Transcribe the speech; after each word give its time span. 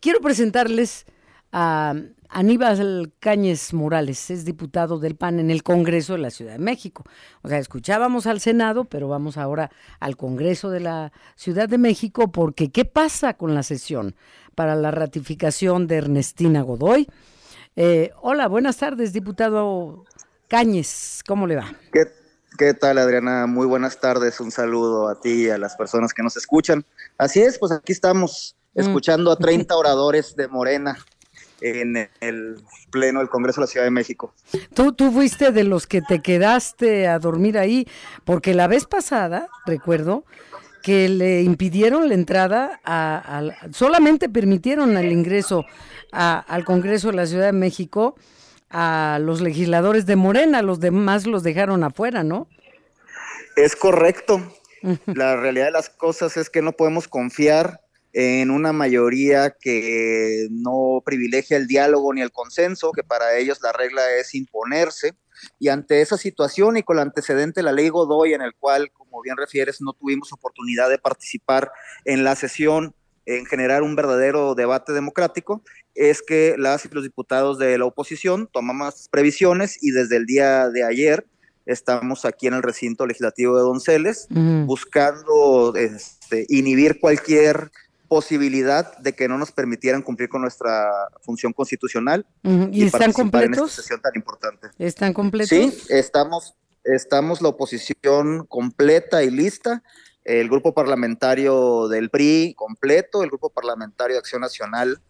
Quiero 0.00 0.20
presentarles 0.20 1.06
a 1.50 1.94
Aníbal 2.28 3.12
Cáñez 3.18 3.72
Morales, 3.72 4.30
es 4.30 4.44
diputado 4.44 5.00
del 5.00 5.16
PAN 5.16 5.40
en 5.40 5.50
el 5.50 5.64
Congreso 5.64 6.12
de 6.12 6.20
la 6.20 6.30
Ciudad 6.30 6.52
de 6.52 6.58
México. 6.60 7.02
O 7.42 7.48
sea, 7.48 7.58
escuchábamos 7.58 8.28
al 8.28 8.38
Senado, 8.40 8.84
pero 8.84 9.08
vamos 9.08 9.36
ahora 9.36 9.72
al 9.98 10.16
Congreso 10.16 10.70
de 10.70 10.80
la 10.80 11.12
Ciudad 11.34 11.68
de 11.68 11.78
México, 11.78 12.30
porque 12.30 12.70
¿qué 12.70 12.84
pasa 12.84 13.34
con 13.34 13.56
la 13.56 13.64
sesión 13.64 14.14
para 14.54 14.76
la 14.76 14.92
ratificación 14.92 15.88
de 15.88 15.96
Ernestina 15.96 16.62
Godoy? 16.62 17.08
Eh, 17.74 18.12
hola, 18.20 18.46
buenas 18.46 18.76
tardes, 18.76 19.12
diputado 19.12 20.04
Cáñez, 20.46 21.22
¿cómo 21.26 21.48
le 21.48 21.56
va? 21.56 21.72
¿Qué, 21.92 22.04
¿Qué 22.56 22.74
tal, 22.74 22.98
Adriana? 22.98 23.46
Muy 23.46 23.66
buenas 23.66 24.00
tardes, 24.00 24.38
un 24.38 24.52
saludo 24.52 25.08
a 25.08 25.20
ti 25.20 25.46
y 25.46 25.50
a 25.50 25.58
las 25.58 25.76
personas 25.76 26.14
que 26.14 26.22
nos 26.22 26.36
escuchan. 26.36 26.84
Así 27.16 27.40
es, 27.40 27.58
pues 27.58 27.72
aquí 27.72 27.92
estamos. 27.92 28.54
Escuchando 28.78 29.30
a 29.30 29.36
30 29.38 29.76
oradores 29.76 30.36
de 30.36 30.48
Morena 30.48 30.96
en 31.60 32.08
el 32.20 32.62
pleno 32.90 33.18
del 33.18 33.28
Congreso 33.28 33.60
de 33.60 33.66
la 33.66 33.70
Ciudad 33.70 33.86
de 33.86 33.90
México. 33.90 34.32
Tú, 34.74 34.92
tú 34.92 35.10
fuiste 35.10 35.50
de 35.50 35.64
los 35.64 35.86
que 35.86 36.02
te 36.02 36.20
quedaste 36.20 37.08
a 37.08 37.18
dormir 37.18 37.58
ahí, 37.58 37.86
porque 38.24 38.54
la 38.54 38.68
vez 38.68 38.86
pasada, 38.86 39.48
recuerdo, 39.66 40.24
que 40.82 41.08
le 41.08 41.42
impidieron 41.42 42.08
la 42.08 42.14
entrada, 42.14 42.80
a, 42.84 43.42
solamente 43.72 44.28
permitieron 44.28 44.96
el 44.96 45.12
ingreso 45.12 45.64
al 46.12 46.64
Congreso 46.64 47.08
de 47.08 47.16
la 47.16 47.26
Ciudad 47.26 47.46
de 47.46 47.52
México 47.52 48.14
a 48.70 49.18
los 49.20 49.40
legisladores 49.40 50.06
de 50.06 50.16
Morena, 50.16 50.62
los 50.62 50.80
demás 50.80 51.26
los 51.26 51.42
dejaron 51.42 51.84
afuera, 51.84 52.22
¿no? 52.22 52.48
Es 53.56 53.74
correcto. 53.76 54.40
La 55.06 55.36
realidad 55.36 55.66
de 55.66 55.72
las 55.72 55.90
cosas 55.90 56.36
es 56.36 56.50
que 56.50 56.62
no 56.62 56.72
podemos 56.72 57.08
confiar 57.08 57.80
en 58.12 58.50
una 58.50 58.72
mayoría 58.72 59.54
que 59.58 60.48
no 60.50 61.02
privilegia 61.04 61.56
el 61.56 61.66
diálogo 61.66 62.12
ni 62.14 62.22
el 62.22 62.32
consenso, 62.32 62.92
que 62.92 63.04
para 63.04 63.36
ellos 63.36 63.60
la 63.62 63.72
regla 63.72 64.02
es 64.16 64.34
imponerse. 64.34 65.14
Y 65.58 65.68
ante 65.68 66.00
esa 66.00 66.16
situación 66.16 66.76
y 66.76 66.82
con 66.82 66.96
el 66.96 67.02
antecedente 67.02 67.60
de 67.60 67.64
la 67.64 67.72
ley 67.72 67.88
Godoy, 67.90 68.34
en 68.34 68.42
el 68.42 68.54
cual, 68.54 68.90
como 68.92 69.22
bien 69.22 69.36
refieres, 69.36 69.80
no 69.80 69.92
tuvimos 69.92 70.32
oportunidad 70.32 70.88
de 70.88 70.98
participar 70.98 71.70
en 72.04 72.24
la 72.24 72.34
sesión 72.34 72.94
en 73.28 73.44
generar 73.44 73.82
un 73.82 73.94
verdadero 73.94 74.54
debate 74.54 74.94
democrático, 74.94 75.62
es 75.94 76.22
que 76.22 76.54
las 76.56 76.86
y 76.86 76.88
los 76.88 77.04
diputados 77.04 77.58
de 77.58 77.76
la 77.76 77.84
oposición 77.84 78.48
tomamos 78.50 79.08
previsiones 79.10 79.76
y 79.82 79.90
desde 79.90 80.16
el 80.16 80.24
día 80.24 80.70
de 80.70 80.82
ayer 80.82 81.26
estamos 81.66 82.24
aquí 82.24 82.46
en 82.46 82.54
el 82.54 82.62
recinto 82.62 83.06
legislativo 83.06 83.54
de 83.54 83.62
Donceles 83.62 84.26
buscando 84.64 85.74
este, 85.76 86.46
inhibir 86.48 86.98
cualquier 87.00 87.70
posibilidad 88.08 88.96
de 88.98 89.14
que 89.14 89.28
no 89.28 89.38
nos 89.38 89.52
permitieran 89.52 90.02
cumplir 90.02 90.28
con 90.28 90.40
nuestra 90.42 90.90
función 91.22 91.52
constitucional 91.52 92.26
y, 92.42 92.86
están 92.86 93.12
completos 93.12 93.58
en 93.58 93.64
esta 93.64 93.82
sesión 93.82 94.00
tan 94.00 94.12
importante. 94.16 94.68
¿Están 94.78 95.12
completos? 95.12 95.50
Sí, 95.50 95.78
estamos 95.88 96.54
estamos 96.94 97.42
la 97.42 97.48
oposición 97.48 98.46
completa 98.46 99.22
y 99.22 99.30
lista, 99.30 99.82
el 100.24 100.48
grupo 100.48 100.74
parlamentario 100.74 101.88
del 101.88 102.10
PRI 102.10 102.54
completo, 102.56 103.22
el 103.22 103.28
grupo 103.28 103.50
parlamentario 103.50 104.14
de 104.14 104.18
Acción 104.18 104.40
Nacional 104.40 105.00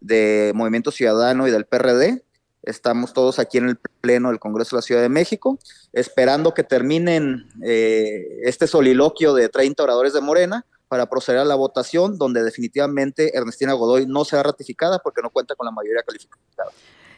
de 0.00 0.52
Movimiento 0.54 0.90
Ciudadano 0.90 1.46
y 1.46 1.50
del 1.50 1.66
PRD. 1.66 2.24
Estamos 2.62 3.12
todos 3.12 3.38
aquí 3.38 3.58
en 3.58 3.70
el 3.70 3.78
Pleno 4.00 4.28
del 4.28 4.38
Congreso 4.38 4.76
de 4.76 4.78
la 4.78 4.82
Ciudad 4.82 5.02
de 5.02 5.08
México, 5.08 5.58
esperando 5.92 6.52
que 6.52 6.62
terminen 6.62 7.48
eh, 7.64 8.40
este 8.42 8.66
soliloquio 8.66 9.34
de 9.34 9.48
30 9.48 9.82
oradores 9.82 10.12
de 10.12 10.20
Morena 10.20 10.66
para 10.90 11.08
proceder 11.08 11.40
a 11.40 11.44
la 11.44 11.54
votación, 11.54 12.18
donde 12.18 12.42
definitivamente 12.42 13.38
Ernestina 13.38 13.74
Godoy 13.74 14.06
no 14.06 14.24
será 14.24 14.42
ratificada 14.42 14.98
porque 14.98 15.22
no 15.22 15.30
cuenta 15.30 15.54
con 15.54 15.64
la 15.64 15.70
mayoría 15.70 16.02
calificada. 16.02 16.72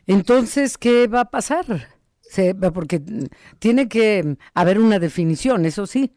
Entonces, 0.06 0.76
¿qué 0.76 1.06
va 1.06 1.20
a 1.20 1.30
pasar? 1.30 1.88
Se, 2.20 2.54
porque 2.54 3.00
tiene 3.58 3.88
que 3.88 4.36
haber 4.52 4.78
una 4.78 4.98
definición, 4.98 5.64
eso 5.64 5.86
sí. 5.86 6.14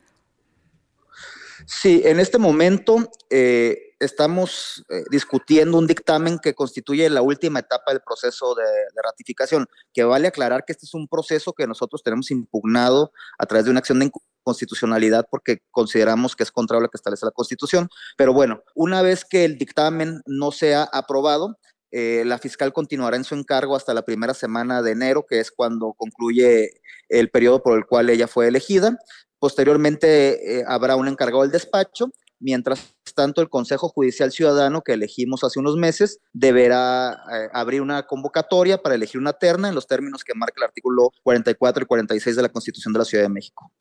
Sí, 1.65 2.01
en 2.03 2.19
este 2.19 2.39
momento 2.39 3.09
eh, 3.29 3.95
estamos 4.01 4.83
eh, 4.89 5.05
discutiendo 5.09 5.77
un 5.77 5.87
dictamen 5.87 6.39
que 6.39 6.53
constituye 6.53 7.09
la 7.09 7.21
última 7.21 7.59
etapa 7.59 7.93
del 7.93 8.01
proceso 8.01 8.53
de, 8.53 8.65
de, 8.65 9.01
ratificación, 9.01 9.65
que 9.93 10.03
vale 10.03 10.27
aclarar 10.27 10.65
que 10.65 10.73
este 10.73 10.85
es 10.85 10.93
un 10.93 11.07
proceso 11.07 11.53
que 11.53 11.67
nosotros 11.67 12.03
tenemos 12.03 12.31
impugnado 12.31 13.13
a 13.37 13.45
través 13.45 13.63
de 13.63 13.71
una 13.71 13.79
acción 13.79 13.99
de 13.99 14.05
constitucionalidad 14.45 15.27
porque 15.29 15.57
consideramos 15.71 16.35
que 16.35 16.43
es 16.43 16.51
contra 16.51 16.79
lo 16.79 16.87
que 16.87 16.95
establece 16.95 17.25
la 17.25 17.31
Constitución. 17.31 17.89
Pero 18.15 18.31
bueno, 18.31 18.61
una 18.75 19.01
vez 19.01 19.25
que 19.25 19.43
el 19.43 19.57
dictamen 19.57 20.21
no 20.25 20.51
sea 20.51 20.83
aprobado, 20.83 21.57
eh, 21.91 22.23
la 22.25 22.37
fiscal 22.37 22.71
continuará 22.71 23.17
en 23.17 23.23
su 23.23 23.35
encargo 23.35 23.75
hasta 23.75 23.93
la 23.93 24.03
primera 24.03 24.33
semana 24.33 24.81
de 24.81 24.91
enero, 24.91 25.25
que 25.27 25.39
es 25.39 25.51
cuando 25.51 25.93
concluye 25.97 26.69
el 27.09 27.29
periodo 27.29 27.61
por 27.63 27.77
el 27.77 27.85
cual 27.85 28.09
ella 28.09 28.27
fue 28.27 28.47
elegida. 28.47 28.97
Posteriormente 29.39 30.59
eh, 30.59 30.63
habrá 30.67 30.95
un 30.95 31.07
encargado 31.07 31.41
del 31.41 31.51
despacho. 31.51 32.09
Mientras 32.39 32.95
tanto, 33.15 33.41
el 33.41 33.49
Consejo 33.49 33.87
Judicial 33.89 34.31
Ciudadano 34.31 34.81
que 34.81 34.93
elegimos 34.93 35.43
hace 35.43 35.59
unos 35.59 35.77
meses 35.77 36.19
deberá 36.33 37.13
eh, 37.13 37.49
abrir 37.53 37.81
una 37.81 38.03
convocatoria 38.03 38.77
para 38.77 38.95
elegir 38.95 39.19
una 39.19 39.33
terna 39.33 39.69
en 39.69 39.75
los 39.75 39.87
términos 39.87 40.23
que 40.23 40.33
marca 40.35 40.55
el 40.57 40.65
artículo 40.65 41.11
44 41.23 41.83
y 41.83 41.87
46 41.87 42.35
de 42.35 42.41
la 42.41 42.49
Constitución 42.49 42.93
de 42.93 42.99
la 42.99 43.05
Ciudad 43.05 43.23
de 43.23 43.29
México. 43.29 43.71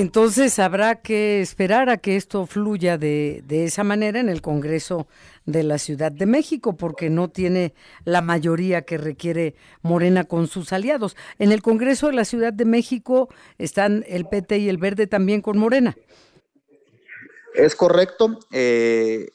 Entonces 0.00 0.60
habrá 0.60 1.02
que 1.02 1.40
esperar 1.40 1.90
a 1.90 1.96
que 1.96 2.14
esto 2.14 2.46
fluya 2.46 2.98
de, 2.98 3.42
de, 3.44 3.64
esa 3.64 3.82
manera 3.82 4.20
en 4.20 4.28
el 4.28 4.42
Congreso 4.42 5.08
de 5.44 5.64
la 5.64 5.78
Ciudad 5.78 6.12
de 6.12 6.24
México, 6.24 6.76
porque 6.76 7.10
no 7.10 7.30
tiene 7.30 7.74
la 8.04 8.22
mayoría 8.22 8.82
que 8.82 8.96
requiere 8.96 9.56
Morena 9.82 10.22
con 10.22 10.46
sus 10.46 10.72
aliados. 10.72 11.16
En 11.40 11.50
el 11.50 11.62
Congreso 11.62 12.06
de 12.06 12.12
la 12.12 12.24
Ciudad 12.24 12.52
de 12.52 12.64
México 12.64 13.28
están 13.58 14.04
el 14.06 14.26
PT 14.26 14.58
y 14.58 14.68
el 14.68 14.78
Verde 14.78 15.08
también 15.08 15.40
con 15.40 15.58
Morena. 15.58 15.96
Es 17.54 17.74
correcto. 17.74 18.38
Eh, 18.52 19.30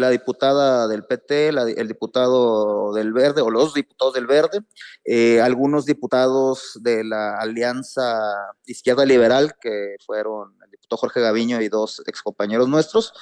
la 0.00 0.10
diputada 0.10 0.88
del 0.88 1.04
PT, 1.04 1.48
el 1.48 1.88
diputado 1.88 2.92
del 2.92 3.12
Verde 3.12 3.42
o 3.42 3.50
los 3.50 3.74
diputados 3.74 4.14
del 4.14 4.26
Verde, 4.26 4.60
eh, 5.04 5.40
algunos 5.40 5.86
diputados 5.86 6.78
de 6.82 7.04
la 7.04 7.38
Alianza 7.38 8.20
Izquierda 8.66 9.04
Liberal, 9.04 9.54
que 9.60 9.96
fueron 10.04 10.56
el 10.64 10.70
diputado 10.70 10.98
Jorge 10.98 11.20
Gaviño 11.20 11.60
y 11.60 11.68
dos 11.68 12.02
excompañeros 12.06 12.68
nuestros, 12.68 13.12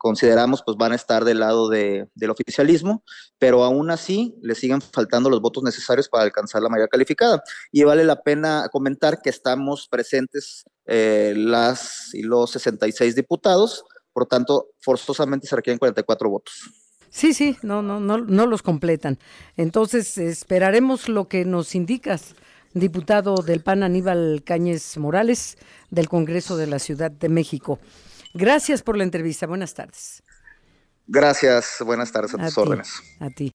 consideramos 0.00 0.62
pues 0.64 0.78
van 0.78 0.92
a 0.92 0.94
estar 0.94 1.26
del 1.26 1.40
lado 1.40 1.68
de, 1.68 2.08
del 2.14 2.30
oficialismo, 2.30 3.04
pero 3.38 3.64
aún 3.64 3.90
así 3.90 4.34
le 4.40 4.54
siguen 4.54 4.80
faltando 4.80 5.28
los 5.28 5.42
votos 5.42 5.62
necesarios 5.62 6.08
para 6.08 6.24
alcanzar 6.24 6.62
la 6.62 6.70
mayoría 6.70 6.88
calificada. 6.88 7.42
Y 7.70 7.84
vale 7.84 8.04
la 8.04 8.22
pena 8.22 8.68
comentar 8.72 9.20
que 9.20 9.28
estamos 9.28 9.88
presentes 9.88 10.64
eh, 10.86 11.34
las 11.36 12.14
y 12.14 12.22
los 12.22 12.50
66 12.50 13.14
diputados, 13.14 13.84
por 14.12 14.24
lo 14.24 14.26
tanto, 14.26 14.68
forzosamente 14.80 15.46
se 15.46 15.56
requieren 15.56 15.78
44 15.78 16.28
votos. 16.28 16.54
Sí, 17.10 17.34
sí, 17.34 17.56
no, 17.62 17.82
no, 17.82 17.98
no, 17.98 18.18
no 18.18 18.46
los 18.46 18.62
completan. 18.62 19.18
Entonces, 19.56 20.16
esperaremos 20.16 21.08
lo 21.08 21.26
que 21.26 21.44
nos 21.44 21.74
indicas, 21.74 22.34
diputado 22.72 23.36
del 23.36 23.62
PAN 23.62 23.82
Aníbal 23.82 24.42
Cáñez 24.44 24.96
Morales, 24.96 25.58
del 25.90 26.08
Congreso 26.08 26.56
de 26.56 26.68
la 26.68 26.78
Ciudad 26.78 27.10
de 27.10 27.28
México. 27.28 27.80
Gracias 28.32 28.82
por 28.82 28.96
la 28.96 29.02
entrevista. 29.02 29.46
Buenas 29.46 29.74
tardes. 29.74 30.22
Gracias. 31.06 31.78
Buenas 31.84 32.12
tardes 32.12 32.32
a, 32.34 32.38
tus 32.38 32.56
órdenes. 32.56 33.02
A 33.18 33.28
ti. 33.30 33.48